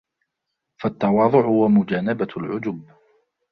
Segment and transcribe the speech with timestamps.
[0.81, 2.83] فَالتَّوَاضُعُ وَمُجَانَبَةُ الْعُجْبِ